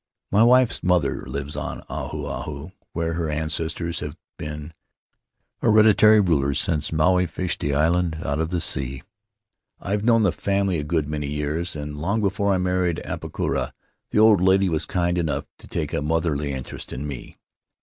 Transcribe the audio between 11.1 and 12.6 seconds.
years, and long before I